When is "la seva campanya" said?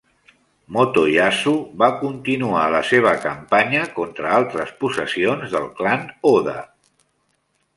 2.75-3.83